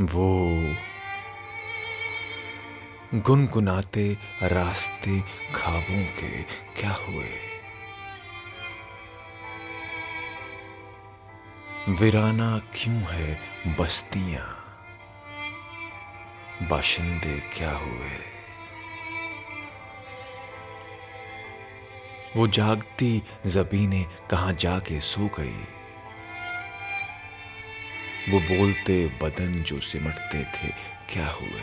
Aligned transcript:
वो 0.00 0.50
गुनगुनाते 3.14 4.18
रास्ते 4.42 5.20
खाबों 5.54 6.04
के 6.04 6.42
क्या 6.42 6.90
हुए? 6.90 7.28
वीराना 11.88 12.58
क्यों 12.58 12.96
है 12.96 13.40
बस्तियाँ? 13.76 14.80
बाशिंदे 16.62 17.40
क्या 17.40 17.72
हुए? 17.72 18.18
वो 22.36 22.48
जागती 22.48 23.22
जबीने 23.46 24.06
कहाँ 24.30 24.52
जाके 24.52 25.00
सो 25.00 25.26
गई? 25.26 25.79
वो 28.28 28.40
बोलते, 28.40 29.06
बदन 29.06 29.62
जो 29.62 29.80
सिमटते 29.80 30.44
थे, 30.44 30.68
क्या 31.12 31.28
हुए? 31.28 31.62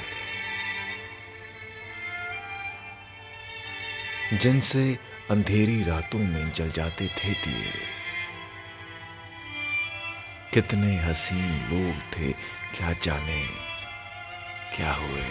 जिनसे 4.38 5.00
अंधेरी 5.32 5.84
रातों 5.84 6.20
में 6.20 6.54
जल 6.54 6.72
जाते 6.72 7.08
थे 7.08 7.34
दिए। 7.34 7.72
कितने 10.54 10.98
हसीन 10.98 11.52
लोग 11.72 12.02
थे, 12.02 12.32
क्या 12.78 12.94
जाने, 12.94 13.48
क्या 14.76 14.94
हुए? 14.94 15.26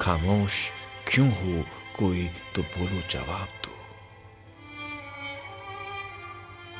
खामोश 0.00 0.70
क्यों 1.08 1.30
हो 1.30 1.64
कोई 1.96 2.30
तो 2.54 2.62
बोलो 2.62 3.02
जवाब 3.10 3.48
दो। 3.64 3.75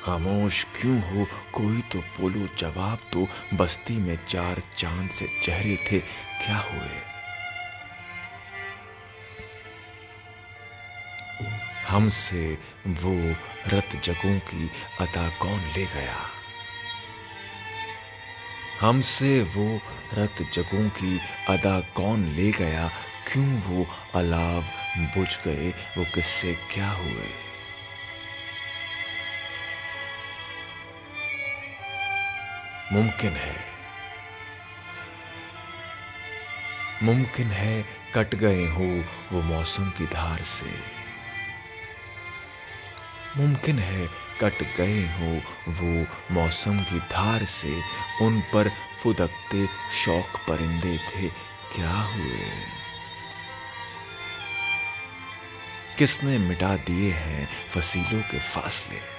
खामोश 0.07 0.65
क्यों 0.65 1.03
हो? 1.03 1.27
कोई 1.53 1.81
तो 1.81 1.99
बोलो 1.99 2.49
जवाब 2.59 2.99
तो 3.13 3.29
बस्ती 3.55 3.97
में 3.97 4.19
चार 4.29 4.63
चाँद 4.77 5.11
से 5.11 5.29
चेहरे 5.43 5.77
थे। 5.77 5.99
क्या 6.45 6.57
हुए? 6.57 7.01
हमसे 11.89 12.59
वो 12.87 13.35
रत 13.69 14.01
जगों 14.05 14.39
की 14.39 14.71
अता 15.01 15.29
कौन 15.29 15.61
ले 15.61 15.87
गया? 15.87 16.17
हमसे 18.81 19.43
वो 19.43 19.81
रत 20.15 20.37
जगों 20.53 20.89
की 20.89 21.21
अदा 21.49 21.81
कौन 21.81 22.25
ले 22.25 22.51
गया? 22.51 22.91
क्यों 23.33 23.61
वो 23.61 23.87
अलाव 24.15 24.65
बुझ 24.99 25.39
गए? 25.45 25.71
वो 25.99 26.05
किससे 26.15 26.55
क्या 26.55 26.91
हुए? 26.91 27.46
मुमकिन 32.93 33.33
है। 33.33 33.57
मुमकिन 37.03 37.47
है 37.47 37.83
कट 38.15 38.35
गए 38.35 38.67
हो 38.67 39.05
वो 39.33 39.43
मौसम 39.43 39.91
की 39.91 40.07
धार 40.07 40.43
से। 40.43 40.81
मुमकिन 43.37 43.79
है 43.79 44.07
कट 44.41 44.77
गए 44.77 45.03
हो 45.03 45.43
वो 45.69 46.07
मौसम 46.35 46.81
की 46.81 46.99
धार 46.99 47.45
से। 47.45 47.83
उन 48.23 48.41
पर 48.41 48.71
फुदकते 49.03 49.67
शौक 50.05 50.27
परिंदे 50.49 50.99
थे, 50.99 51.29
क्या 51.75 51.91
हुए? 51.91 52.51
किसने 55.99 56.39
मिटा 56.39 56.77
दिए 56.77 57.13
हैं 57.13 57.49
फसीलों 57.71 58.23
के 58.23 58.39
फासले? 58.41 59.16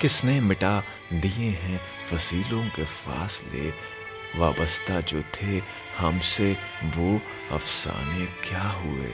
किसने 0.00 0.40
मिटा 0.40 0.82
दिए 1.12 1.50
हैं 1.50 1.80
फसीलों 2.10 2.68
के 2.68 2.84
फासले? 2.84 3.70
वाबस्ता 4.38 5.00
जो 5.00 5.22
थे 5.22 5.62
हमसे, 5.98 6.56
वो 6.84 7.20
अफसाने 7.52 8.26
क्या 8.26 8.62
हुए? 8.62 9.12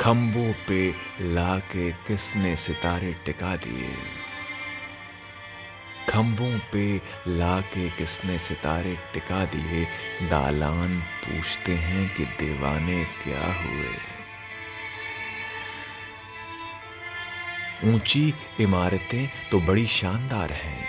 खंभों 0.00 0.52
पे 0.68 0.94
लाके 1.20 1.92
किसने 1.92 2.56
सितारे 2.56 3.12
टिका 3.12 3.56
दिए? 3.56 3.94
खंभों 6.08 6.58
पे 6.72 7.00
लाके 7.28 7.90
किसने 7.90 8.38
सितारे 8.38 8.98
टिका 9.14 9.44
दिए? 9.44 9.84
दालान 10.28 11.00
पूछते 11.00 11.74
हैं 11.74 12.16
कि 12.16 12.24
दीवाने 12.24 13.04
क्या 13.04 13.62
हुए? 13.62 14.11
ऊँची 17.84 18.34
इमारतें 18.60 19.50
तो 19.50 19.60
बड़ी 19.60 19.86
शानदार 19.86 20.52
हैं। 20.52 20.88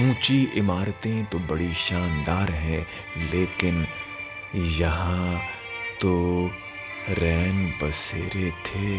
ऊँची 0.00 0.52
इमारतें 0.54 1.24
तो 1.24 1.38
बड़ी 1.38 1.74
शानदार 1.74 2.50
हैं, 2.50 2.86
लेकिन 3.30 3.86
यहाँ 4.54 5.40
तो 6.00 6.50
रैन 7.08 7.74
बसेरे 7.82 8.50
थे। 8.50 8.98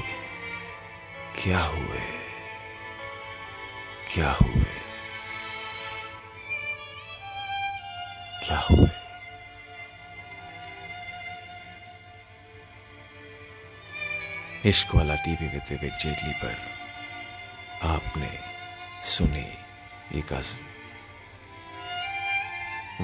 क्या 1.44 1.59
हुए? 1.59 2.02
क्या 4.14 4.32
हुए? 4.32 4.64
क्या 8.46 8.59
हुए? 8.59 8.89
इश्क 14.66 14.96
वाला 14.96 15.16
टीवी 15.16 15.47
विद 15.47 15.62
विवेक 15.70 15.92
जेटली 15.92 16.34
पर 16.34 16.56
आपने 17.88 18.30
सुने 19.03 19.47
ये 20.16 20.22
गज़ल 20.22 20.59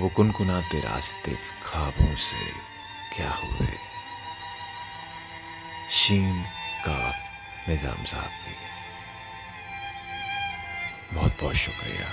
वो 0.01 0.09
कुनकुनाते 0.09 0.79
रास्ते 0.79 1.35
खाबों 1.63 2.15
से 2.15 2.45
क्या 3.15 3.31
हुए? 3.31 3.77
शीन 5.91 6.43
काफ 6.85 7.69
निज़ाम 7.69 8.03
साहब 8.03 8.33
की। 8.43 8.55
बहुत 11.15 11.33
बहुत 11.41 11.55
शुक्रिया। 11.55 12.07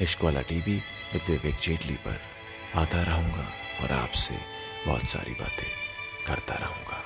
इश्क 0.00 0.24
वाला 0.24 0.42
टीवी 0.42 0.76
विद 1.12 1.30
विवेक 1.30 1.56
जेटली 1.62 1.96
पर 2.06 2.20
आता 2.76 3.02
रहूँगा 3.02 3.46
और 3.82 3.88
आपसे 3.92 4.34
बहुत 4.86 5.04
सारी 5.04 5.32
बातें 5.32 5.70
करता 6.26 6.54
रहूँगा। 6.54 6.98